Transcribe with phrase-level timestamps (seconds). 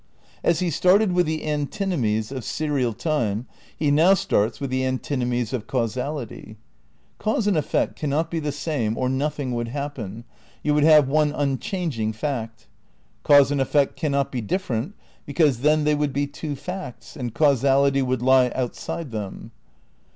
[0.43, 3.45] As he started with the antinomies of serial time,
[3.77, 6.57] he now starts with the antinomies of causality.
[7.19, 10.23] Cause and effect cannot be the same or nothing would hap pen,
[10.63, 12.67] you would have one unchanging fact.
[13.21, 14.95] Cause and effect cannot be different
[15.27, 19.51] because then they would be two facts, and causality would lie outside them.